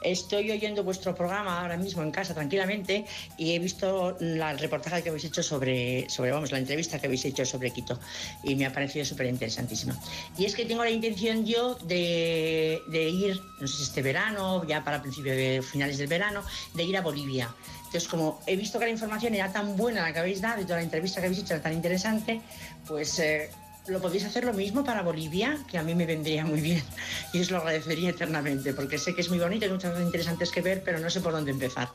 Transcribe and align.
Estoy 0.02 0.50
oyendo 0.50 0.84
vuestro 0.84 1.14
programa 1.14 1.60
ahora 1.60 1.76
mismo 1.76 2.02
en 2.02 2.10
casa 2.10 2.34
tranquilamente 2.34 3.04
y 3.36 3.52
he 3.54 3.58
visto 3.58 4.16
la, 4.20 4.52
reportaje 4.54 5.02
que 5.02 5.08
habéis 5.08 5.24
hecho 5.24 5.42
sobre, 5.42 6.08
sobre, 6.08 6.30
vamos, 6.30 6.52
la 6.52 6.58
entrevista 6.58 6.98
que 6.98 7.06
habéis 7.06 7.24
hecho 7.24 7.44
sobre 7.44 7.70
Quito 7.70 7.98
y 8.42 8.54
me 8.54 8.66
ha 8.66 8.72
parecido 8.72 9.04
súper 9.04 9.26
interesantísima. 9.26 9.98
Y 10.38 10.44
es 10.44 10.54
que 10.54 10.64
tengo 10.64 10.84
la 10.84 10.90
intención 10.90 11.44
yo 11.44 11.74
de, 11.74 12.80
de, 12.88 13.08
ir, 13.08 13.40
no 13.60 13.66
sé 13.66 13.76
si 13.76 13.82
este 13.84 14.02
verano, 14.02 14.66
ya 14.66 14.84
para 14.84 15.02
principios 15.02 15.36
de 15.36 15.62
finales 15.62 15.98
del 15.98 16.08
verano, 16.08 16.42
de 16.74 16.84
ir 16.84 16.96
a 16.96 17.00
Bolivia. 17.00 17.54
Entonces, 17.86 18.08
como 18.08 18.40
he 18.46 18.56
visto 18.56 18.78
que 18.78 18.86
la 18.86 18.90
información 18.90 19.34
era 19.34 19.52
tan 19.52 19.76
buena 19.76 20.02
la 20.02 20.12
que 20.12 20.18
habéis 20.18 20.40
dado 20.40 20.60
y 20.60 20.64
toda 20.64 20.76
la 20.76 20.82
entrevista 20.82 21.20
que 21.20 21.26
habéis 21.26 21.42
hecho 21.42 21.54
era 21.54 21.62
tan 21.62 21.72
interesante, 21.72 22.40
pues... 22.86 23.18
Eh, 23.18 23.48
¿Lo 23.88 24.00
podéis 24.00 24.24
hacer 24.24 24.44
lo 24.44 24.52
mismo 24.52 24.84
para 24.84 25.02
Bolivia? 25.02 25.58
Que 25.70 25.78
a 25.78 25.82
mí 25.82 25.94
me 25.94 26.06
vendría 26.06 26.44
muy 26.44 26.60
bien 26.60 26.82
y 27.32 27.40
os 27.40 27.50
lo 27.50 27.58
agradecería 27.58 28.10
eternamente, 28.10 28.72
porque 28.74 28.98
sé 28.98 29.14
que 29.14 29.20
es 29.20 29.28
muy 29.28 29.38
bonito, 29.38 29.64
hay 29.64 29.70
muchas 29.70 29.92
cosas 29.92 30.06
interesantes 30.06 30.50
que 30.50 30.60
ver, 30.60 30.82
pero 30.84 30.98
no 30.98 31.08
sé 31.08 31.20
por 31.20 31.32
dónde 31.32 31.52
empezar. 31.52 31.88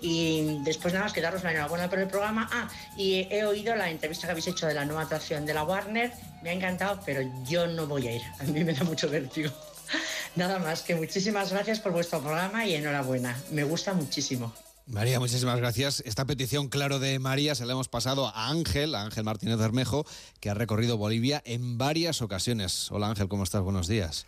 Y 0.00 0.60
después 0.64 0.94
nada 0.94 1.06
más 1.06 1.12
que 1.12 1.20
daros 1.20 1.42
la 1.42 1.50
enhorabuena 1.50 1.90
por 1.90 1.98
el 1.98 2.06
programa. 2.06 2.48
Ah, 2.52 2.68
y 2.96 3.26
he 3.30 3.44
oído 3.44 3.74
la 3.74 3.90
entrevista 3.90 4.26
que 4.26 4.32
habéis 4.32 4.46
hecho 4.46 4.66
de 4.66 4.74
la 4.74 4.84
nueva 4.84 5.02
atracción 5.02 5.44
de 5.44 5.54
la 5.54 5.64
Warner, 5.64 6.12
me 6.42 6.50
ha 6.50 6.52
encantado, 6.52 7.00
pero 7.04 7.22
yo 7.44 7.66
no 7.66 7.86
voy 7.86 8.06
a 8.08 8.16
ir, 8.16 8.22
a 8.38 8.44
mí 8.44 8.62
me 8.62 8.72
da 8.72 8.84
mucho 8.84 9.08
vértigo. 9.08 9.50
Nada 10.36 10.58
más 10.58 10.82
que 10.82 10.94
muchísimas 10.94 11.52
gracias 11.52 11.80
por 11.80 11.92
vuestro 11.92 12.20
programa 12.20 12.64
y 12.64 12.74
enhorabuena, 12.74 13.36
me 13.50 13.64
gusta 13.64 13.92
muchísimo. 13.92 14.52
María, 14.86 15.18
muchísimas 15.18 15.56
gracias. 15.56 16.02
Esta 16.04 16.26
petición, 16.26 16.68
claro, 16.68 16.98
de 16.98 17.18
María 17.18 17.54
se 17.54 17.64
la 17.64 17.72
hemos 17.72 17.88
pasado 17.88 18.26
a 18.28 18.48
Ángel, 18.50 18.94
a 18.94 19.02
Ángel 19.02 19.24
Martínez 19.24 19.56
Bermejo, 19.56 20.04
que 20.40 20.50
ha 20.50 20.54
recorrido 20.54 20.98
Bolivia 20.98 21.42
en 21.46 21.78
varias 21.78 22.20
ocasiones. 22.20 22.92
Hola 22.92 23.08
Ángel, 23.08 23.28
¿cómo 23.28 23.44
estás? 23.44 23.62
Buenos 23.62 23.88
días. 23.88 24.26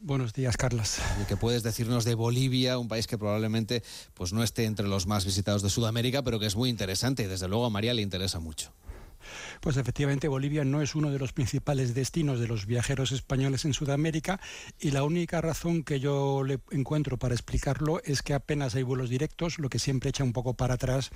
Buenos 0.00 0.32
días, 0.32 0.56
Carlos. 0.56 0.98
¿Y 1.22 1.26
qué 1.26 1.36
puedes 1.36 1.62
decirnos 1.62 2.04
de 2.04 2.14
Bolivia, 2.14 2.76
un 2.76 2.88
país 2.88 3.06
que 3.06 3.16
probablemente 3.16 3.84
pues, 4.14 4.32
no 4.32 4.42
esté 4.42 4.64
entre 4.64 4.88
los 4.88 5.06
más 5.06 5.24
visitados 5.24 5.62
de 5.62 5.70
Sudamérica, 5.70 6.22
pero 6.22 6.40
que 6.40 6.46
es 6.46 6.56
muy 6.56 6.70
interesante 6.70 7.22
y 7.22 7.26
desde 7.26 7.46
luego 7.46 7.64
a 7.64 7.70
María 7.70 7.94
le 7.94 8.02
interesa 8.02 8.40
mucho? 8.40 8.72
Pues 9.60 9.76
efectivamente 9.76 10.28
Bolivia 10.28 10.64
no 10.64 10.82
es 10.82 10.94
uno 10.94 11.10
de 11.10 11.18
los 11.18 11.32
principales 11.32 11.94
destinos 11.94 12.40
de 12.40 12.48
los 12.48 12.66
viajeros 12.66 13.12
españoles 13.12 13.64
en 13.64 13.74
Sudamérica 13.74 14.40
y 14.78 14.90
la 14.90 15.04
única 15.04 15.40
razón 15.40 15.82
que 15.82 16.00
yo 16.00 16.42
le 16.44 16.60
encuentro 16.70 17.18
para 17.18 17.34
explicarlo 17.34 18.00
es 18.04 18.22
que 18.22 18.34
apenas 18.34 18.74
hay 18.74 18.82
vuelos 18.82 19.10
directos, 19.10 19.58
lo 19.58 19.68
que 19.68 19.78
siempre 19.78 20.10
echa 20.10 20.24
un 20.24 20.32
poco 20.32 20.54
para 20.54 20.74
atrás 20.74 21.10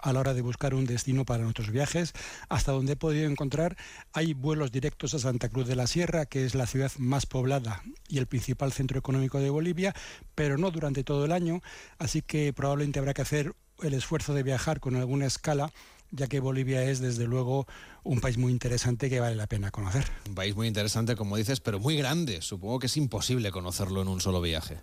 a 0.00 0.12
la 0.12 0.20
hora 0.20 0.34
de 0.34 0.42
buscar 0.42 0.74
un 0.74 0.84
destino 0.84 1.24
para 1.24 1.44
nuestros 1.44 1.70
viajes. 1.70 2.12
Hasta 2.48 2.72
donde 2.72 2.92
he 2.92 2.96
podido 2.96 3.28
encontrar 3.30 3.76
hay 4.12 4.34
vuelos 4.34 4.72
directos 4.72 5.14
a 5.14 5.18
Santa 5.18 5.48
Cruz 5.48 5.66
de 5.66 5.76
la 5.76 5.86
Sierra, 5.86 6.26
que 6.26 6.44
es 6.44 6.54
la 6.54 6.66
ciudad 6.66 6.92
más 6.98 7.26
poblada 7.26 7.82
y 8.08 8.18
el 8.18 8.26
principal 8.26 8.72
centro 8.72 8.98
económico 8.98 9.40
de 9.40 9.50
Bolivia, 9.50 9.94
pero 10.34 10.58
no 10.58 10.70
durante 10.70 11.04
todo 11.04 11.24
el 11.24 11.32
año, 11.32 11.62
así 11.98 12.22
que 12.22 12.52
probablemente 12.52 12.98
habrá 12.98 13.14
que 13.14 13.22
hacer 13.22 13.54
el 13.82 13.94
esfuerzo 13.94 14.34
de 14.34 14.42
viajar 14.42 14.80
con 14.80 14.96
alguna 14.96 15.26
escala 15.26 15.72
ya 16.10 16.26
que 16.26 16.40
Bolivia 16.40 16.82
es 16.84 17.00
desde 17.00 17.26
luego 17.26 17.66
un 18.02 18.20
país 18.20 18.38
muy 18.38 18.52
interesante 18.52 19.10
que 19.10 19.20
vale 19.20 19.36
la 19.36 19.46
pena 19.46 19.70
conocer. 19.70 20.04
Un 20.28 20.34
país 20.34 20.54
muy 20.54 20.68
interesante, 20.68 21.16
como 21.16 21.36
dices, 21.36 21.60
pero 21.60 21.80
muy 21.80 21.96
grande. 21.96 22.42
Supongo 22.42 22.78
que 22.78 22.86
es 22.86 22.96
imposible 22.96 23.50
conocerlo 23.50 24.02
en 24.02 24.08
un 24.08 24.20
solo 24.20 24.40
viaje. 24.40 24.78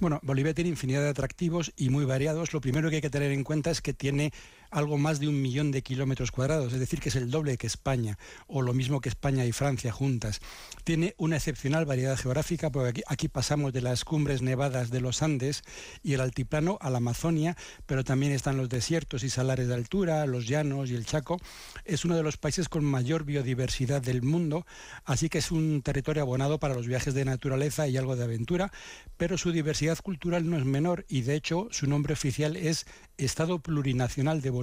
Bueno, 0.00 0.20
Bolivia 0.22 0.54
tiene 0.54 0.70
infinidad 0.70 1.02
de 1.02 1.10
atractivos 1.10 1.72
y 1.76 1.90
muy 1.90 2.04
variados. 2.04 2.52
Lo 2.52 2.60
primero 2.60 2.90
que 2.90 2.96
hay 2.96 3.02
que 3.02 3.10
tener 3.10 3.30
en 3.32 3.44
cuenta 3.44 3.70
es 3.70 3.80
que 3.80 3.92
tiene 3.92 4.32
algo 4.72 4.98
más 4.98 5.20
de 5.20 5.28
un 5.28 5.40
millón 5.40 5.70
de 5.70 5.82
kilómetros 5.82 6.32
cuadrados, 6.32 6.72
es 6.72 6.80
decir, 6.80 6.98
que 6.98 7.10
es 7.10 7.16
el 7.16 7.30
doble 7.30 7.56
que 7.58 7.66
España, 7.66 8.18
o 8.46 8.62
lo 8.62 8.72
mismo 8.72 9.00
que 9.00 9.10
España 9.10 9.44
y 9.44 9.52
Francia 9.52 9.92
juntas. 9.92 10.40
Tiene 10.82 11.14
una 11.18 11.36
excepcional 11.36 11.84
variedad 11.84 12.16
geográfica, 12.16 12.70
porque 12.70 12.88
aquí, 12.88 13.02
aquí 13.06 13.28
pasamos 13.28 13.72
de 13.72 13.82
las 13.82 14.04
cumbres 14.04 14.40
nevadas 14.40 14.90
de 14.90 15.00
los 15.00 15.22
Andes 15.22 15.62
y 16.02 16.14
el 16.14 16.20
altiplano 16.20 16.78
a 16.80 16.90
la 16.90 16.98
Amazonia, 16.98 17.56
pero 17.86 18.02
también 18.02 18.32
están 18.32 18.56
los 18.56 18.70
desiertos 18.70 19.22
y 19.24 19.30
salares 19.30 19.68
de 19.68 19.74
altura, 19.74 20.26
los 20.26 20.48
llanos 20.48 20.90
y 20.90 20.94
el 20.94 21.04
Chaco. 21.04 21.38
Es 21.84 22.06
uno 22.06 22.16
de 22.16 22.22
los 22.22 22.38
países 22.38 22.70
con 22.70 22.84
mayor 22.84 23.24
biodiversidad 23.24 24.00
del 24.00 24.22
mundo, 24.22 24.66
así 25.04 25.28
que 25.28 25.38
es 25.38 25.50
un 25.52 25.82
territorio 25.82 26.22
abonado 26.22 26.58
para 26.58 26.74
los 26.74 26.86
viajes 26.86 27.12
de 27.12 27.26
naturaleza 27.26 27.88
y 27.88 27.98
algo 27.98 28.16
de 28.16 28.24
aventura, 28.24 28.72
pero 29.18 29.36
su 29.36 29.52
diversidad 29.52 29.98
cultural 29.98 30.48
no 30.48 30.56
es 30.56 30.64
menor 30.64 31.04
y 31.08 31.22
de 31.22 31.34
hecho 31.34 31.68
su 31.70 31.86
nombre 31.86 32.14
oficial 32.14 32.56
es 32.56 32.86
Estado 33.18 33.58
Plurinacional 33.58 34.40
de 34.40 34.50
Bolivia. 34.50 34.61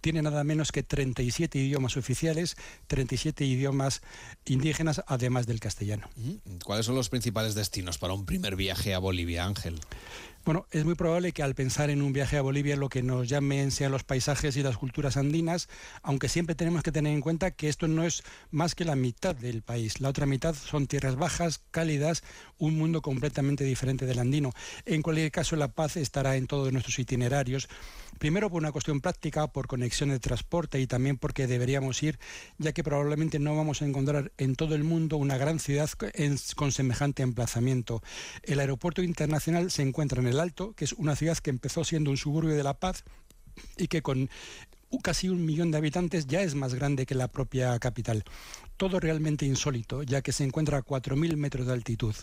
Tiene 0.00 0.22
nada 0.22 0.44
menos 0.44 0.72
que 0.72 0.82
37 0.82 1.58
idiomas 1.58 1.96
oficiales, 1.96 2.56
37 2.86 3.44
idiomas 3.44 4.02
indígenas, 4.46 5.02
además 5.06 5.46
del 5.46 5.60
castellano. 5.60 6.08
¿Cuáles 6.64 6.86
son 6.86 6.94
los 6.94 7.08
principales 7.08 7.54
destinos 7.54 7.98
para 7.98 8.14
un 8.14 8.24
primer 8.24 8.56
viaje 8.56 8.94
a 8.94 8.98
Bolivia, 8.98 9.44
Ángel? 9.44 9.80
Bueno, 10.44 10.66
es 10.70 10.86
muy 10.86 10.94
probable 10.94 11.32
que 11.32 11.42
al 11.42 11.54
pensar 11.54 11.90
en 11.90 12.00
un 12.00 12.14
viaje 12.14 12.38
a 12.38 12.42
Bolivia 12.42 12.74
lo 12.76 12.88
que 12.88 13.02
nos 13.02 13.28
llamen 13.28 13.70
sean 13.70 13.92
los 13.92 14.04
paisajes 14.04 14.56
y 14.56 14.62
las 14.62 14.78
culturas 14.78 15.18
andinas, 15.18 15.68
aunque 16.02 16.30
siempre 16.30 16.54
tenemos 16.54 16.82
que 16.82 16.92
tener 16.92 17.12
en 17.12 17.20
cuenta 17.20 17.50
que 17.50 17.68
esto 17.68 17.86
no 17.86 18.02
es 18.02 18.22
más 18.50 18.74
que 18.74 18.86
la 18.86 18.96
mitad 18.96 19.34
del 19.34 19.60
país. 19.60 20.00
La 20.00 20.08
otra 20.08 20.24
mitad 20.24 20.54
son 20.54 20.86
tierras 20.86 21.16
bajas, 21.16 21.60
cálidas, 21.70 22.22
un 22.56 22.78
mundo 22.78 23.02
completamente 23.02 23.64
diferente 23.64 24.06
del 24.06 24.20
andino. 24.20 24.52
En 24.86 25.02
cualquier 25.02 25.30
caso, 25.30 25.54
la 25.54 25.68
paz 25.68 25.98
estará 25.98 26.36
en 26.36 26.46
todos 26.46 26.72
nuestros 26.72 26.98
itinerarios. 26.98 27.68
Primero 28.18 28.48
por 28.48 28.60
una 28.60 28.72
cuestión 28.72 29.00
práctica, 29.00 29.46
por 29.48 29.68
conexión 29.68 30.08
de 30.08 30.18
transporte 30.18 30.80
y 30.80 30.86
también 30.86 31.18
porque 31.18 31.46
deberíamos 31.46 32.02
ir, 32.02 32.18
ya 32.56 32.72
que 32.72 32.82
probablemente 32.82 33.38
no 33.38 33.54
vamos 33.54 33.82
a 33.82 33.84
encontrar 33.84 34.32
en 34.38 34.56
todo 34.56 34.74
el 34.74 34.82
mundo 34.82 35.18
una 35.18 35.36
gran 35.36 35.60
ciudad 35.60 35.90
con 36.56 36.72
semejante 36.72 37.22
emplazamiento. 37.22 38.02
El 38.42 38.60
aeropuerto 38.60 39.02
internacional 39.02 39.70
se 39.70 39.82
encuentra 39.82 40.20
en 40.20 40.27
el 40.28 40.40
Alto, 40.40 40.72
que 40.74 40.84
es 40.84 40.92
una 40.92 41.16
ciudad 41.16 41.38
que 41.38 41.50
empezó 41.50 41.84
siendo 41.84 42.10
un 42.10 42.16
suburbio 42.16 42.54
de 42.54 42.62
La 42.62 42.74
Paz 42.74 43.04
y 43.76 43.88
que 43.88 44.02
con 44.02 44.30
casi 45.02 45.28
un 45.28 45.44
millón 45.44 45.70
de 45.70 45.78
habitantes 45.78 46.26
ya 46.26 46.42
es 46.42 46.54
más 46.54 46.74
grande 46.74 47.06
que 47.06 47.14
la 47.14 47.28
propia 47.28 47.78
capital 47.78 48.24
todo 48.78 49.00
realmente 49.00 49.44
insólito, 49.44 50.04
ya 50.04 50.22
que 50.22 50.32
se 50.32 50.44
encuentra 50.44 50.78
a 50.78 50.84
4.000 50.84 51.36
metros 51.36 51.66
de 51.66 51.72
altitud. 51.72 52.14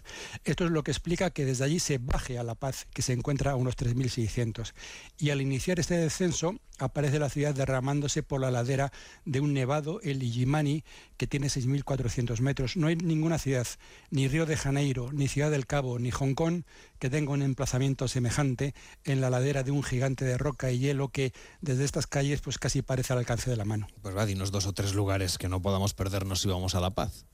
Esto 0.46 0.66
es 0.66 0.72
lo 0.72 0.84
que 0.84 0.92
explica 0.92 1.30
que 1.30 1.46
desde 1.46 1.66
allí 1.66 1.80
se 1.80 2.00
baje 2.00 2.40
a 2.40 2.44
La 2.44 2.56
Paz, 2.56 2.88
que 2.94 3.02
se 3.02 3.14
encuentra 3.14 3.52
a 3.52 3.56
unos 3.56 3.76
3.600. 3.76 4.74
Y 5.20 5.30
al 5.30 5.42
iniciar 5.42 5.80
este 5.80 5.98
descenso, 5.98 6.56
aparece 6.80 7.20
la 7.20 7.30
ciudad 7.30 7.54
derramándose 7.54 8.24
por 8.24 8.40
la 8.40 8.52
ladera 8.52 8.92
de 9.26 9.42
un 9.42 9.54
nevado, 9.54 10.00
el 10.02 10.24
Illimani, 10.24 10.86
que 11.18 11.28
tiene 11.28 11.48
6.400 11.48 12.40
metros. 12.40 12.78
No 12.78 12.88
hay 12.88 12.96
ninguna 12.96 13.38
ciudad, 13.38 13.68
ni 14.10 14.30
Río 14.30 14.46
de 14.46 14.56
Janeiro, 14.56 15.12
ni 15.12 15.28
Ciudad 15.28 15.52
del 15.52 15.68
Cabo, 15.68 16.00
ni 16.00 16.12
Hong 16.12 16.36
Kong, 16.36 16.64
que 17.00 17.10
tenga 17.10 17.34
un 17.34 17.42
emplazamiento 17.42 18.08
semejante 18.08 18.74
en 19.04 19.20
la 19.20 19.30
ladera 19.30 19.64
de 19.64 19.72
un 19.72 19.84
gigante 19.84 20.24
de 20.24 20.38
roca 20.38 20.72
y 20.72 20.80
hielo 20.80 21.10
que 21.10 21.34
desde 21.60 21.84
estas 21.84 22.08
calles 22.08 22.40
pues 22.40 22.55
casi 22.58 22.82
parece 22.82 23.14
al 23.14 23.20
alcance 23.20 23.50
de 23.50 23.56
la 23.56 23.66
mano. 23.66 23.88
Pues 24.02 24.16
va, 24.16 24.26
dinos 24.26 24.52
dos 24.52 24.66
o 24.66 24.74
tres 24.74 24.94
lugares 24.94 25.38
que 25.38 25.50
no 25.50 25.62
podamos 25.62 25.94
perdernos 25.94 26.42
si 26.42 26.48
vamos 26.48 26.76
a 26.76 26.80
La 26.80 26.92
Paz. 26.92 27.26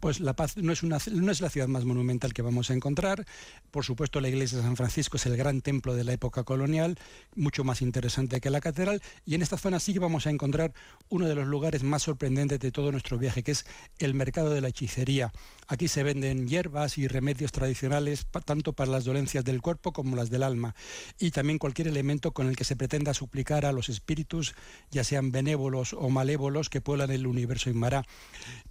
Pues 0.00 0.20
La 0.20 0.34
Paz 0.34 0.56
no 0.56 0.72
es, 0.72 0.82
una, 0.82 0.98
no 1.12 1.32
es 1.32 1.40
la 1.40 1.50
ciudad 1.50 1.68
más 1.68 1.84
monumental 1.84 2.32
que 2.32 2.42
vamos 2.42 2.70
a 2.70 2.74
encontrar. 2.74 3.26
Por 3.70 3.84
supuesto, 3.84 4.20
la 4.20 4.28
iglesia 4.28 4.58
de 4.58 4.64
San 4.64 4.76
Francisco 4.76 5.16
es 5.16 5.26
el 5.26 5.36
gran 5.36 5.60
templo 5.60 5.94
de 5.94 6.04
la 6.04 6.12
época 6.12 6.44
colonial, 6.44 6.98
mucho 7.34 7.64
más 7.64 7.82
interesante 7.82 8.40
que 8.40 8.50
la 8.50 8.60
catedral. 8.60 9.02
Y 9.26 9.34
en 9.34 9.42
esta 9.42 9.56
zona 9.56 9.80
sí 9.80 9.92
que 9.92 9.98
vamos 9.98 10.26
a 10.26 10.30
encontrar 10.30 10.72
uno 11.08 11.26
de 11.26 11.34
los 11.34 11.46
lugares 11.46 11.82
más 11.82 12.02
sorprendentes 12.02 12.60
de 12.60 12.72
todo 12.72 12.92
nuestro 12.92 13.18
viaje, 13.18 13.42
que 13.42 13.52
es 13.52 13.66
el 13.98 14.14
mercado 14.14 14.50
de 14.50 14.60
la 14.60 14.68
hechicería. 14.68 15.32
Aquí 15.66 15.88
se 15.88 16.02
venden 16.02 16.48
hierbas 16.48 16.96
y 16.98 17.08
remedios 17.08 17.52
tradicionales, 17.52 18.26
tanto 18.44 18.72
para 18.72 18.90
las 18.90 19.04
dolencias 19.04 19.44
del 19.44 19.60
cuerpo 19.60 19.92
como 19.92 20.16
las 20.16 20.30
del 20.30 20.42
alma. 20.42 20.74
Y 21.18 21.30
también 21.30 21.58
cualquier 21.58 21.88
elemento 21.88 22.32
con 22.32 22.48
el 22.48 22.56
que 22.56 22.64
se 22.64 22.76
pretenda 22.76 23.12
suplicar 23.14 23.66
a 23.66 23.72
los 23.72 23.88
espíritus, 23.88 24.54
ya 24.90 25.04
sean 25.04 25.30
benévolos 25.30 25.92
o 25.92 26.08
malévolos, 26.08 26.70
que 26.70 26.80
pueblan 26.80 27.10
el 27.10 27.26
universo 27.26 27.70
Inmará. 27.70 28.04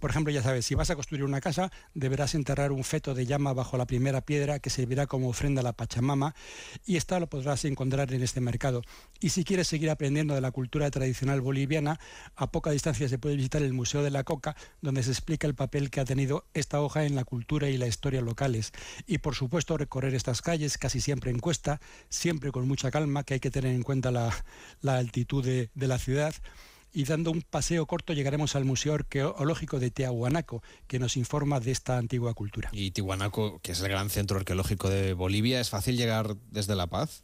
Por 0.00 0.10
ejemplo, 0.10 0.32
ya 0.32 0.42
sabes, 0.42 0.66
si 0.66 0.74
vas 0.74 0.87
a 0.90 0.96
construir 0.96 1.24
una 1.24 1.40
casa, 1.40 1.70
deberás 1.94 2.34
enterrar 2.34 2.72
un 2.72 2.84
feto 2.84 3.14
de 3.14 3.26
llama 3.26 3.52
bajo 3.52 3.76
la 3.76 3.86
primera 3.86 4.20
piedra 4.20 4.58
que 4.58 4.70
servirá 4.70 5.06
como 5.06 5.28
ofrenda 5.28 5.60
a 5.60 5.64
la 5.64 5.72
Pachamama 5.72 6.34
y 6.86 6.96
esta 6.96 7.20
lo 7.20 7.28
podrás 7.28 7.64
encontrar 7.64 8.12
en 8.12 8.22
este 8.22 8.40
mercado. 8.40 8.82
Y 9.20 9.30
si 9.30 9.44
quieres 9.44 9.68
seguir 9.68 9.90
aprendiendo 9.90 10.34
de 10.34 10.40
la 10.40 10.50
cultura 10.50 10.90
tradicional 10.90 11.40
boliviana, 11.40 11.98
a 12.36 12.50
poca 12.50 12.70
distancia 12.70 13.08
se 13.08 13.18
puede 13.18 13.36
visitar 13.36 13.62
el 13.62 13.72
Museo 13.72 14.02
de 14.02 14.10
la 14.10 14.24
Coca, 14.24 14.56
donde 14.80 15.02
se 15.02 15.10
explica 15.10 15.46
el 15.46 15.54
papel 15.54 15.90
que 15.90 16.00
ha 16.00 16.04
tenido 16.04 16.46
esta 16.54 16.80
hoja 16.80 17.04
en 17.04 17.14
la 17.14 17.24
cultura 17.24 17.68
y 17.68 17.76
la 17.76 17.86
historia 17.86 18.20
locales. 18.20 18.72
Y 19.06 19.18
por 19.18 19.34
supuesto 19.34 19.76
recorrer 19.76 20.14
estas 20.14 20.42
calles 20.42 20.78
casi 20.78 21.00
siempre 21.00 21.30
en 21.30 21.38
cuesta, 21.38 21.80
siempre 22.08 22.52
con 22.52 22.66
mucha 22.68 22.90
calma, 22.90 23.24
que 23.24 23.34
hay 23.34 23.40
que 23.40 23.50
tener 23.50 23.74
en 23.74 23.82
cuenta 23.82 24.10
la, 24.10 24.32
altitud 24.82 25.44
de 25.44 25.88
la 25.88 25.98
ciudad 25.98 26.34
y 26.98 27.04
dando 27.04 27.30
un 27.30 27.42
paseo 27.42 27.86
corto 27.86 28.12
llegaremos 28.12 28.56
al 28.56 28.64
Museo 28.64 28.92
Arqueológico 28.92 29.78
de 29.78 29.92
Tiahuanaco, 29.92 30.64
que 30.88 30.98
nos 30.98 31.16
informa 31.16 31.60
de 31.60 31.70
esta 31.70 31.96
antigua 31.96 32.34
cultura. 32.34 32.70
Y 32.72 32.90
Tiahuanaco, 32.90 33.60
que 33.62 33.70
es 33.70 33.80
el 33.80 33.88
gran 33.88 34.10
centro 34.10 34.36
arqueológico 34.36 34.90
de 34.90 35.12
Bolivia, 35.12 35.60
¿es 35.60 35.70
fácil 35.70 35.96
llegar 35.96 36.34
desde 36.50 36.74
La 36.74 36.88
Paz? 36.88 37.22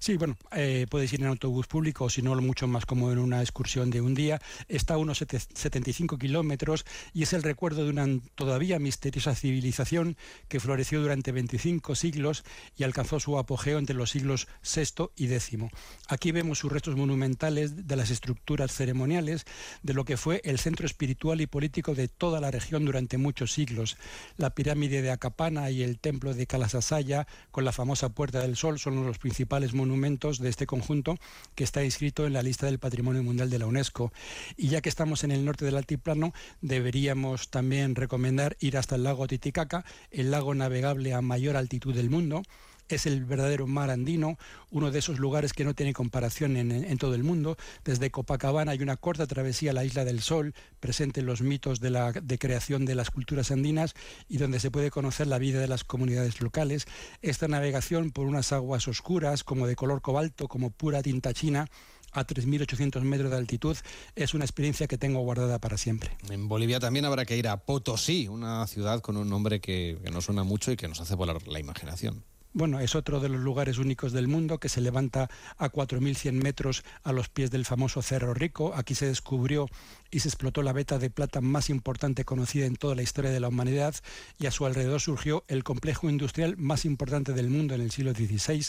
Sí, 0.00 0.16
bueno, 0.16 0.36
eh, 0.52 0.86
puedes 0.88 1.12
ir 1.12 1.22
en 1.22 1.26
autobús 1.26 1.66
público 1.66 2.04
o 2.04 2.10
si 2.10 2.22
no, 2.22 2.36
mucho 2.40 2.68
más 2.68 2.86
como 2.86 3.10
en 3.10 3.18
una 3.18 3.40
excursión 3.40 3.90
de 3.90 4.00
un 4.00 4.14
día. 4.14 4.40
Está 4.68 4.94
a 4.94 4.96
unos 4.96 5.18
75 5.18 6.18
kilómetros 6.18 6.86
y 7.12 7.24
es 7.24 7.32
el 7.32 7.42
recuerdo 7.42 7.82
de 7.82 7.90
una 7.90 8.06
todavía 8.36 8.78
misteriosa 8.78 9.34
civilización 9.34 10.16
que 10.46 10.60
floreció 10.60 11.02
durante 11.02 11.32
25 11.32 11.96
siglos 11.96 12.44
y 12.76 12.84
alcanzó 12.84 13.18
su 13.18 13.38
apogeo 13.38 13.78
entre 13.78 13.96
los 13.96 14.10
siglos 14.10 14.46
VI 14.62 15.10
y 15.16 15.32
X. 15.32 15.58
Aquí 16.06 16.30
vemos 16.30 16.60
sus 16.60 16.70
restos 16.70 16.94
monumentales 16.94 17.88
de 17.88 17.96
las 17.96 18.10
estructuras 18.10 18.72
ceremoniales 18.72 19.46
de 19.82 19.94
lo 19.94 20.04
que 20.04 20.16
fue 20.16 20.40
el 20.44 20.60
centro 20.60 20.86
espiritual 20.86 21.40
y 21.40 21.48
político 21.48 21.96
de 21.96 22.06
toda 22.06 22.40
la 22.40 22.52
región 22.52 22.84
durante 22.84 23.18
muchos 23.18 23.52
siglos. 23.52 23.96
La 24.36 24.50
pirámide 24.50 25.02
de 25.02 25.10
Acapana 25.10 25.72
y 25.72 25.82
el 25.82 25.98
templo 25.98 26.34
de 26.34 26.46
Calasasaya, 26.46 27.26
con 27.50 27.64
la 27.64 27.72
famosa 27.72 28.10
Puerta 28.10 28.40
del 28.40 28.56
Sol, 28.56 28.78
son 28.78 29.04
los 29.04 29.18
principales 29.18 29.74
monumentos 29.74 29.87
monumentos 29.88 30.38
de 30.38 30.50
este 30.50 30.66
conjunto 30.66 31.16
que 31.54 31.64
está 31.64 31.82
inscrito 31.82 32.26
en 32.26 32.34
la 32.34 32.42
lista 32.42 32.66
del 32.66 32.78
Patrimonio 32.78 33.22
Mundial 33.22 33.48
de 33.48 33.58
la 33.58 33.66
UNESCO. 33.66 34.12
Y 34.56 34.68
ya 34.68 34.82
que 34.82 34.90
estamos 34.90 35.24
en 35.24 35.30
el 35.30 35.46
norte 35.46 35.64
del 35.64 35.78
altiplano, 35.78 36.34
deberíamos 36.60 37.48
también 37.48 37.94
recomendar 37.94 38.58
ir 38.60 38.76
hasta 38.76 38.96
el 38.96 39.04
lago 39.04 39.26
Titicaca, 39.26 39.86
el 40.10 40.30
lago 40.30 40.54
navegable 40.54 41.14
a 41.14 41.22
mayor 41.22 41.56
altitud 41.56 41.94
del 41.94 42.10
mundo 42.10 42.42
es 42.88 43.06
el 43.06 43.24
verdadero 43.24 43.66
mar 43.66 43.90
andino, 43.90 44.38
uno 44.70 44.90
de 44.90 44.98
esos 44.98 45.18
lugares 45.18 45.52
que 45.52 45.64
no 45.64 45.74
tiene 45.74 45.92
comparación 45.92 46.56
en, 46.56 46.98
todo 46.98 47.14
el 47.14 47.22
mundo. 47.22 47.56
Desde 47.84 48.10
Copacabana 48.10 48.72
hay 48.72 48.82
una 48.82 48.96
corta 48.96 49.26
travesía 49.26 49.70
a 49.70 49.74
la 49.74 49.84
Isla 49.84 50.04
del 50.04 50.20
Sol, 50.20 50.54
presente 50.80 51.20
en 51.20 51.26
los 51.26 51.42
mitos 51.42 51.80
de, 51.80 51.90
la, 51.90 52.12
de 52.12 52.38
creación 52.38 52.84
de 52.84 52.94
las 52.94 53.10
culturas 53.10 53.50
andinas 53.50 53.94
y 54.28 54.38
donde 54.38 54.60
se 54.60 54.70
puede 54.70 54.90
conocer 54.90 55.26
la 55.26 55.38
vida 55.38 55.60
de 55.60 55.68
las 55.68 55.84
comunidades 55.84 56.40
locales. 56.40 56.86
Esta 57.22 57.48
navegación 57.48 58.10
por 58.10 58.26
unas 58.26 58.52
aguas 58.52 58.88
oscuras, 58.88 59.44
como 59.44 59.66
de 59.66 59.76
color 59.76 60.00
cobalto, 60.00 60.48
como 60.48 60.70
pura 60.70 61.02
tinta 61.02 61.32
china, 61.34 61.66
a 62.12 62.26
3.800 62.26 63.02
metros 63.02 63.30
de 63.30 63.36
altitud 63.36 63.76
es 64.16 64.32
una 64.32 64.44
experiencia 64.44 64.86
que 64.86 64.96
tengo 64.96 65.20
guardada 65.20 65.58
para 65.58 65.76
siempre. 65.76 66.16
En 66.30 66.48
Bolivia 66.48 66.80
también 66.80 67.04
habrá 67.04 67.26
que 67.26 67.36
ir 67.36 67.48
a 67.48 67.58
Potosí, 67.58 68.28
una 68.28 68.66
ciudad 68.66 69.00
con 69.00 69.18
un 69.18 69.28
nombre 69.28 69.60
que, 69.60 69.98
que 70.02 70.10
nos 70.10 70.24
suena 70.24 70.42
mucho 70.42 70.72
y 70.72 70.76
que 70.76 70.88
nos 70.88 71.00
hace 71.00 71.14
volar 71.14 71.46
la 71.46 71.60
imaginación 71.60 72.24
bueno, 72.52 72.80
es 72.80 72.94
otro 72.94 73.20
de 73.20 73.28
los 73.28 73.40
lugares 73.40 73.78
únicos 73.78 74.12
del 74.12 74.26
mundo 74.26 74.58
que 74.58 74.68
se 74.68 74.80
levanta 74.80 75.28
a 75.58 75.70
4.100 75.70 76.32
metros 76.32 76.82
a 77.02 77.12
los 77.12 77.28
pies 77.28 77.50
del 77.50 77.64
famoso 77.64 78.02
Cerro 78.02 78.34
Rico. 78.34 78.72
Aquí 78.74 78.94
se 78.94 79.06
descubrió 79.06 79.68
y 80.10 80.20
se 80.20 80.28
explotó 80.28 80.62
la 80.62 80.72
veta 80.72 80.98
de 80.98 81.10
plata 81.10 81.40
más 81.40 81.70
importante 81.70 82.24
conocida 82.24 82.66
en 82.66 82.76
toda 82.76 82.94
la 82.94 83.02
historia 83.02 83.30
de 83.30 83.40
la 83.40 83.48
humanidad 83.48 83.94
y 84.38 84.46
a 84.46 84.50
su 84.50 84.64
alrededor 84.64 85.00
surgió 85.00 85.44
el 85.48 85.62
complejo 85.64 86.08
industrial 86.08 86.56
más 86.56 86.84
importante 86.84 87.32
del 87.32 87.50
mundo 87.50 87.74
en 87.74 87.82
el 87.82 87.90
siglo 87.90 88.12
XVI. 88.12 88.64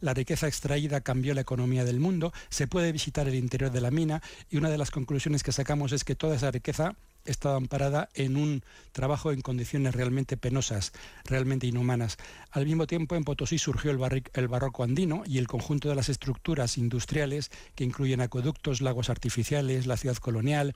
La 0.00 0.14
riqueza 0.14 0.46
extraída 0.46 1.00
cambió 1.00 1.34
la 1.34 1.40
economía 1.40 1.84
del 1.84 2.00
mundo. 2.00 2.32
Se 2.50 2.66
puede 2.66 2.92
visitar 2.92 3.28
el 3.28 3.34
interior 3.34 3.70
de 3.70 3.80
la 3.80 3.90
mina 3.90 4.22
y 4.50 4.58
una 4.58 4.70
de 4.70 4.78
las 4.78 4.90
conclusiones 4.90 5.42
que 5.42 5.52
sacamos 5.52 5.92
es 5.92 6.04
que 6.04 6.14
toda 6.14 6.36
esa 6.36 6.50
riqueza 6.50 6.96
estaba 7.24 7.56
amparada 7.56 8.08
en 8.14 8.36
un 8.36 8.62
trabajo 8.92 9.32
en 9.32 9.40
condiciones 9.40 9.94
realmente 9.94 10.36
penosas, 10.36 10.92
realmente 11.24 11.66
inhumanas. 11.66 12.16
Al 12.50 12.66
mismo 12.66 12.86
tiempo, 12.86 13.14
en 13.14 13.24
Potosí 13.24 13.58
surgió 13.58 13.90
el, 13.90 14.22
el, 14.34 14.48
barroco 14.48 14.84
andino 14.84 15.22
y 15.26 15.38
el 15.38 15.46
conjunto 15.46 15.88
de 15.88 15.94
las 15.94 16.08
estructuras 16.08 16.78
industriales 16.78 17.50
que 17.74 17.84
incluyen 17.84 18.20
acueductos, 18.20 18.80
lagos 18.80 19.10
artificiales, 19.10 19.86
la 19.86 19.96
ciudad 19.96 20.16
colonial, 20.16 20.74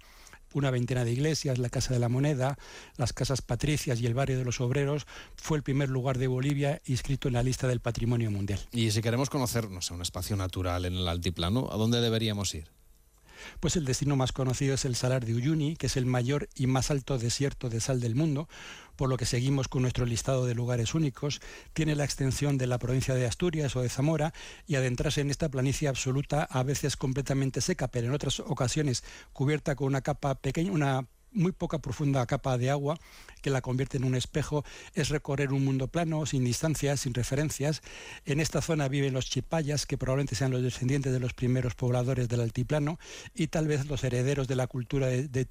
una 0.52 0.70
veintena 0.70 1.04
de 1.04 1.12
iglesias, 1.12 1.58
la 1.58 1.68
Casa 1.68 1.92
de 1.92 2.00
la 2.00 2.08
Moneda, 2.08 2.56
las 2.96 3.12
casas 3.12 3.42
patricias 3.42 4.00
y 4.00 4.06
el 4.06 4.14
barrio 4.14 4.38
de 4.38 4.44
los 4.44 4.60
obreros, 4.60 5.06
fue 5.36 5.58
el 5.58 5.62
primer 5.62 5.90
lugar 5.90 6.18
de 6.18 6.28
Bolivia 6.28 6.80
inscrito 6.86 7.28
en 7.28 7.34
la 7.34 7.42
lista 7.42 7.68
del 7.68 7.80
Patrimonio 7.80 8.30
Mundial. 8.30 8.60
Y 8.72 8.90
si 8.90 9.02
queremos 9.02 9.30
conocer, 9.30 9.70
no 9.70 9.82
sé, 9.82 9.94
un 9.94 10.02
espacio 10.02 10.36
natural 10.36 10.84
en 10.84 10.94
el 10.94 11.08
altiplano, 11.08 11.68
¿a 11.70 11.76
dónde 11.76 12.00
deberíamos 12.00 12.54
ir? 12.54 12.75
Pues 13.60 13.76
el 13.76 13.84
destino 13.84 14.16
más 14.16 14.32
conocido 14.32 14.74
es 14.74 14.84
el 14.84 14.96
Salar 14.96 15.24
de 15.24 15.34
Uyuni, 15.34 15.76
que 15.76 15.86
es 15.86 15.96
el 15.96 16.06
mayor 16.06 16.48
y 16.54 16.66
más 16.66 16.90
alto 16.90 17.18
desierto 17.18 17.68
de 17.68 17.80
sal 17.80 18.00
del 18.00 18.14
mundo, 18.14 18.48
por 18.96 19.08
lo 19.08 19.16
que 19.16 19.26
seguimos 19.26 19.68
con 19.68 19.82
nuestro 19.82 20.06
listado 20.06 20.46
de 20.46 20.54
lugares 20.54 20.94
únicos. 20.94 21.40
Tiene 21.72 21.94
la 21.94 22.04
extensión 22.04 22.58
de 22.58 22.66
la 22.66 22.78
provincia 22.78 23.14
de 23.14 23.26
Asturias 23.26 23.76
o 23.76 23.82
de 23.82 23.88
Zamora 23.88 24.32
y 24.66 24.76
adentrarse 24.76 25.20
en 25.20 25.30
esta 25.30 25.48
planicie 25.48 25.88
absoluta, 25.88 26.44
a 26.44 26.62
veces 26.62 26.96
completamente 26.96 27.60
seca, 27.60 27.88
pero 27.88 28.06
en 28.06 28.14
otras 28.14 28.40
ocasiones 28.40 29.04
cubierta 29.32 29.76
con 29.76 29.88
una 29.88 30.00
capa 30.00 30.34
pequeña, 30.36 30.72
una 30.72 31.06
muy 31.32 31.52
poca 31.52 31.78
profunda 31.78 32.24
capa 32.26 32.58
de 32.58 32.70
agua 32.70 32.98
que 33.46 33.50
la 33.50 33.60
convierte 33.60 33.96
en 33.96 34.04
un 34.04 34.16
espejo, 34.16 34.64
es 34.94 35.08
recorrer 35.08 35.52
un 35.52 35.64
mundo 35.64 35.86
plano, 35.86 36.26
sin 36.26 36.44
distancias, 36.44 37.02
sin 37.02 37.14
referencias. 37.14 37.80
En 38.24 38.40
esta 38.40 38.60
zona 38.60 38.88
viven 38.88 39.14
los 39.14 39.26
chipayas, 39.30 39.86
que 39.86 39.96
probablemente 39.96 40.34
sean 40.34 40.50
los 40.50 40.62
descendientes 40.62 41.12
de 41.12 41.20
los 41.20 41.32
primeros 41.32 41.76
pobladores 41.76 42.28
del 42.28 42.40
altiplano, 42.40 42.98
y 43.36 43.46
tal 43.46 43.68
vez 43.68 43.86
los 43.86 44.02
herederos 44.02 44.48
de 44.48 44.56
la 44.56 44.66
cultura 44.66 45.06
de, 45.06 45.28
de 45.28 45.46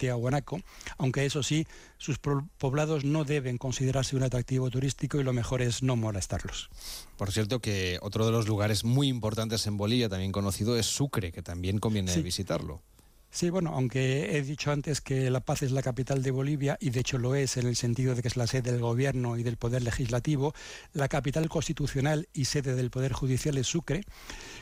aunque 0.98 1.25
eso 1.25 1.42
sí, 1.42 1.68
sus 1.98 2.19
poblados 2.19 3.06
no 3.06 3.24
deben 3.24 3.57
considerarse 3.57 4.18
un 4.18 4.24
atractivo 4.24 4.69
turístico 4.69 5.19
y 5.19 5.24
lo 5.24 5.31
mejor 5.31 5.62
es 5.62 5.81
no 5.81 5.95
molestarlos. 5.95 6.69
Por 7.18 7.31
cierto 7.31 7.60
que 7.60 7.98
otro 8.01 8.25
de 8.25 8.33
los 8.33 8.48
lugares 8.48 8.83
muy 8.83 9.07
importantes 9.07 9.68
en 9.68 9.78
Bolivia, 9.78 10.10
también 10.10 10.33
conocido, 10.33 10.78
es 10.78 10.86
Sucre, 10.86 11.31
que 11.31 11.42
también 11.42 11.80
conviene 11.80 12.13
visitarlo. 12.18 12.81
Sí, 13.36 13.50
bueno, 13.50 13.72
aunque 13.74 14.38
he 14.38 14.42
dicho 14.44 14.72
antes 14.72 15.02
que 15.02 15.30
La 15.30 15.42
Paz 15.42 15.62
es 15.62 15.74
la 15.74 15.82
capital 15.82 16.24
de 16.24 16.32
Bolivia, 16.32 16.78
y 16.80 16.92
de 16.92 17.02
hecho 17.02 17.18
lo 17.18 17.36
es 17.36 17.58
en 17.58 17.68
el 17.68 17.76
sentido 17.76 18.16
de 18.16 18.22
que 18.22 18.30
es 18.30 18.38
la 18.38 18.48
sede 18.48 18.72
del 18.72 18.80
gobierno 18.80 19.36
y 19.36 19.44
del 19.44 19.58
poder 19.58 19.82
legislativo, 19.82 20.54
la 20.94 21.10
capital 21.10 21.50
constitucional 21.50 22.30
y 22.32 22.46
sede 22.46 22.76
del 22.76 22.90
poder 22.90 23.12
judicial 23.12 23.58
es 23.58 23.68
Sucre. 23.68 24.06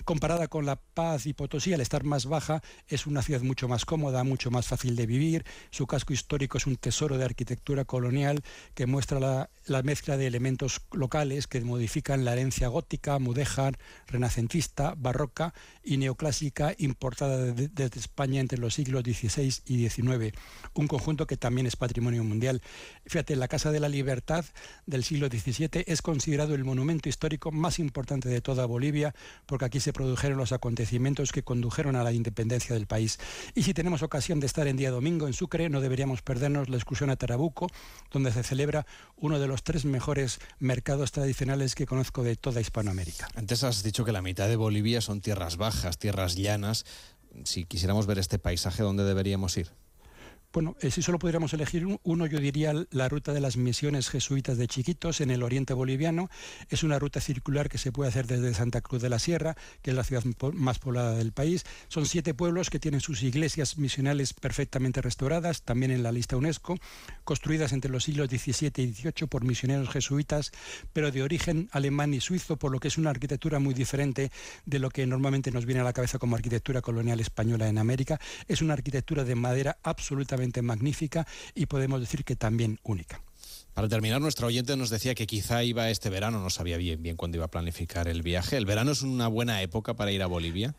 Comparada 0.06 0.48
con 0.48 0.66
La 0.66 0.78
Paz 0.78 1.28
y 1.28 1.34
Potosí, 1.34 1.72
al 1.72 1.81
estar 1.81 2.04
más 2.04 2.25
baja, 2.25 2.64
es 2.88 3.06
una 3.06 3.22
ciudad 3.22 3.42
mucho 3.42 3.68
más 3.68 3.86
cómoda, 3.86 4.24
mucho 4.24 4.50
más 4.50 4.66
fácil 4.66 4.96
de 4.96 5.06
vivir. 5.06 5.46
Su 5.69 5.86
casco 5.86 6.12
histórico 6.12 6.58
es 6.58 6.66
un 6.66 6.76
tesoro 6.78 7.19
de 7.19 7.26
arquitectura 7.26 7.86
colonial 7.86 8.42
que 8.74 8.88
muestra 8.88 9.19
la, 9.68 9.84
mezcla 9.84 10.18
de 10.18 10.26
elementos 10.26 10.81
locales 10.92 11.46
que 11.46 11.62
modifican 11.62 12.26
la 12.26 12.34
herencia 12.34 12.69
gótica, 12.69 13.19
mudéjar, 13.19 13.78
renacentista, 14.08 14.96
barroca 14.98 15.54
y 15.84 15.98
neoclásica 15.98 16.74
importada 16.80 17.38
desde 17.54 18.00
España 18.00 18.42
entre 18.42 18.62
los 18.63 18.74
siglos 18.74 19.04
XVI 19.04 19.54
y 19.66 19.88
XIX, 19.88 20.35
un 20.73 20.88
conjunto 20.88 21.28
que 21.28 21.38
también 21.38 21.68
es 21.68 21.76
patrimonio 21.76 22.23
mundial. 22.23 22.61
Fíjate, 23.06 23.35
la 23.35 23.47
Casa 23.47 23.71
de 23.71 23.80
la 23.80 23.90
Libertad 23.90 24.45
del 24.85 25.04
siglo 25.04 25.28
XVII 25.28 25.83
es 25.85 26.02
considerado 26.02 26.56
el 26.56 26.64
monumento 26.64 27.09
histórico 27.09 27.52
más 27.52 27.78
importante 27.78 28.30
de 28.30 28.42
toda 28.42 28.66
Bolivia, 28.66 29.14
porque 29.45 29.66
aquí 29.66 29.80
se 29.80 29.94
produjeron 29.94 30.38
los 30.38 30.52
acontecimientos 30.52 31.31
que 31.31 31.44
condujeron 31.44 31.95
a 31.95 32.04
la 32.04 32.11
independencia 32.11 32.73
del 32.73 32.88
país. 32.88 33.19
Y 33.54 33.64
si 33.64 33.73
tenemos 33.73 34.02
ocasión 34.02 34.40
de 34.40 34.47
estar 34.47 34.68
en 34.68 34.78
día 34.78 34.92
domingo 34.92 35.28
en 35.28 35.33
Sucre, 35.33 35.69
no 35.69 35.81
deberíamos 35.81 36.21
perdernos 36.21 36.69
la 36.69 36.78
excursión 36.78 37.09
a 37.09 37.16
Tarabuco, 37.16 37.69
donde 38.11 38.31
se 38.31 38.44
celebra 38.44 38.85
uno 39.18 39.40
de 39.40 39.47
los 39.47 39.64
tres 39.64 39.85
mejores 39.85 40.40
mercados 40.59 41.11
tradicionales 41.11 41.76
que 41.76 41.85
conozco 41.85 42.23
de 42.23 42.35
toda 42.35 42.61
Hispanoamérica. 42.61 43.28
Antes 43.35 43.64
has 43.64 43.83
dicho 43.83 44.06
que 44.06 44.11
la 44.11 44.21
mitad 44.21 44.47
de 44.47 44.56
Bolivia 44.56 45.02
son 45.02 45.21
tierras 45.21 45.57
bajas, 45.57 45.97
tierras 45.97 46.35
llanas 46.35 46.85
si 47.44 47.66
quisiéramos 47.66 48.06
ver 48.06 48.19
este 48.19 48.40
paisaje, 48.40 48.83
¿dónde 48.83 49.04
deberíamos 49.04 49.57
ir? 49.57 49.71
Bueno, 50.54 50.76
eh, 50.81 50.92
si 50.92 51.02
solo 51.02 51.18
pudiéramos 51.18 51.52
elegir 51.54 51.88
uno, 52.04 52.26
yo 52.28 52.40
diría 52.40 52.76
la 52.92 53.10
ruta 53.10 53.33
de 53.33 53.42
las 53.42 53.57
misiones 53.57 54.07
jesuitas 54.07 54.56
de 54.56 54.68
Chiquitos 54.68 55.19
en 55.19 55.31
el 55.31 55.42
oriente 55.42 55.74
boliviano. 55.74 56.30
Es 56.69 56.83
una 56.83 57.00
ruta 57.00 57.19
circular 57.19 57.69
que 57.69 57.80
se 57.80 57.92
puede 57.92 58.10
hacer 58.10 58.28
desde 58.28 58.54
Santa 58.54 58.81
Cruz 58.81 59.02
de 59.02 59.10
la 59.10 59.18
Sierra, 59.18 59.57
que 59.81 59.90
es 59.90 59.95
la 59.95 60.04
ciudad 60.04 60.24
más 60.54 60.78
poblada 60.78 61.16
del 61.16 61.31
país. 61.31 61.64
Son 61.88 62.06
siete 62.06 62.36
pueblos 62.36 62.69
que 62.69 62.78
tienen 62.78 63.02
sus 63.02 63.24
iglesias 63.24 63.80
misionales 63.80 64.36
perfectamente 64.36 65.02
restauradas, 65.02 65.64
también 65.64 65.92
en 65.92 66.04
la 66.04 66.12
lista 66.12 66.38
UNESCO, 66.38 66.78
construidas 67.24 67.74
entre 67.74 67.90
los 67.90 68.04
siglos 68.04 68.30
XVII 68.30 68.83
y 68.83 68.94
XVIII 68.94 69.28
por 69.28 69.45
misioneros 69.45 69.90
jesuitas, 69.90 70.52
pero 70.94 71.10
de 71.10 71.24
origen 71.24 71.68
alemán 71.72 72.14
y 72.14 72.22
suizo, 72.22 72.57
por 72.57 72.72
lo 72.72 72.80
que 72.80 72.90
es 72.90 73.00
una 73.00 73.10
arquitectura 73.10 73.57
muy 73.57 73.74
diferente 73.74 74.31
de 74.68 74.78
lo 74.78 74.92
que 74.92 75.07
normalmente 75.07 75.50
nos 75.50 75.66
viene 75.66 75.81
a 75.81 75.83
la 75.83 75.94
cabeza 75.94 76.19
como 76.19 76.36
arquitectura 76.36 76.83
colonial 76.83 77.19
española 77.19 77.68
en 77.68 77.80
América. 77.80 78.19
Es 78.48 78.62
una 78.62 78.74
arquitectura 78.74 79.24
de 79.24 79.33
madera 79.33 79.80
absolutamente 79.81 80.43
magnífica 80.62 81.26
y 81.56 81.66
podemos 81.66 82.00
decir 82.00 82.23
que 82.23 82.35
también 82.35 82.80
única. 82.83 83.21
Para 83.73 83.88
terminar, 83.88 84.21
nuestro 84.21 84.47
oyente 84.47 84.78
nos 84.78 84.90
decía 84.90 85.16
que 85.16 85.26
quizá 85.26 85.64
iba 85.64 85.90
este 85.90 86.09
verano, 86.09 86.40
no 86.40 86.50
sabía 86.50 86.78
bien, 86.78 87.02
bien 87.02 87.16
cuándo 87.16 87.38
iba 87.38 87.45
a 87.45 87.52
planificar 87.52 88.07
el 88.07 88.21
viaje. 88.21 88.57
¿El 88.57 88.66
verano 88.66 88.92
es 88.92 89.02
una 89.02 89.28
buena 89.28 89.62
época 89.62 89.95
para 89.95 90.12
ir 90.12 90.21
a 90.21 90.28
Bolivia? 90.28 90.76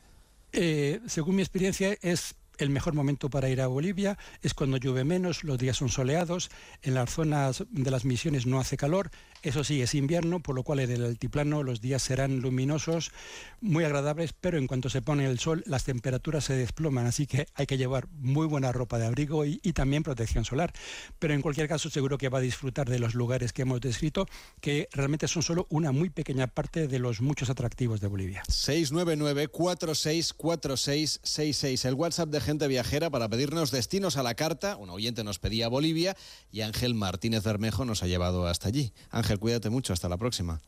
Eh, 0.53 1.01
según 1.07 1.37
mi 1.37 1.43
experiencia, 1.43 1.97
es 2.03 2.37
el 2.59 2.71
mejor 2.71 2.95
momento 2.95 3.31
para 3.31 3.49
ir 3.49 3.61
a 3.61 3.67
Bolivia 3.67 4.17
es 4.43 4.55
cuando 4.55 4.77
llueve 4.77 5.05
menos, 5.05 5.45
los 5.45 5.59
días 5.59 5.77
son 5.77 5.89
soleados, 5.89 6.51
en 6.83 6.95
las 6.95 7.11
zonas 7.11 7.65
de 7.71 7.91
las 7.91 8.05
misiones 8.05 8.47
no 8.47 8.61
hace 8.61 8.77
calor, 8.77 9.11
eso 9.45 9.63
sí, 9.63 9.83
es 9.83 9.95
invierno, 9.95 10.41
por 10.41 10.57
lo 10.57 10.63
cual 10.63 10.81
en 10.81 10.91
el 10.91 11.05
altiplano 11.05 11.63
los 11.63 11.81
días 11.81 12.03
serán 12.03 12.41
luminosos, 12.41 13.13
muy 13.61 13.85
agradables, 13.85 14.33
pero 14.33 14.59
en 14.59 14.67
cuanto 14.67 14.89
se 14.89 15.03
pone 15.03 15.27
el 15.27 15.39
sol 15.39 15.63
las 15.67 15.85
temperaturas 15.85 16.45
se 16.45 16.55
desploman, 16.55 17.07
así 17.07 17.27
que 17.27 17.47
hay 17.55 17.67
que 17.67 17.77
llevar 17.77 18.09
muy 18.19 18.47
buena 18.47 18.73
ropa 18.73 18.99
de 18.99 19.07
abrigo 19.07 19.45
y, 19.45 19.59
también 19.75 20.03
protección 20.03 20.45
solar. 20.45 20.73
Pero 21.19 21.35
en 21.35 21.43
cualquier 21.43 21.69
caso 21.69 21.91
seguro 21.91 22.17
que 22.17 22.29
va 22.29 22.39
a 22.39 22.43
disfrutar 22.43 22.89
de 22.89 22.99
los 22.99 23.15
lugares 23.15 23.53
que 23.53 23.63
hemos 23.63 23.81
descrito, 23.81 24.27
que 24.61 24.89
realmente 24.93 25.29
son 25.29 25.43
solo 25.43 25.67
una 25.69 25.93
muy 25.93 26.11
pequeña 26.11 26.47
parte 26.47 26.87
de 26.87 26.99
los 26.99 27.21
muchos 27.21 27.51
atractivos 27.51 28.01
de 28.01 28.07
Bolivia. 28.07 28.43
699 28.49 29.49
464666 29.49 31.85
el 31.85 31.95
WhatsApp 31.95 32.29
de 32.29 32.41
gente 32.41 32.69
viajera 32.69 33.11
para 33.11 33.29
pedirnos 33.29 33.71
destinos 33.71 34.17
a 34.17 34.23
la 34.23 34.35
carta. 34.35 34.77
Un 34.77 34.91
oyente 34.91 35.25
nos 35.25 35.39
pedía 35.39 35.69
Bolivia 35.69 36.17
y 36.53 36.63
Ángel 36.63 36.95
Martínez 36.95 37.43
Bermejo 37.43 37.85
nos 37.85 38.03
ha 38.03 38.07
llevado 38.07 38.47
hasta 38.47 38.69
allí. 38.69 38.93
Ángel, 39.35 39.41
cuídate 39.41 39.71
mucho. 39.71 39.93
Hasta 39.93 40.09
la 40.09 40.17
próxima. 40.17 40.61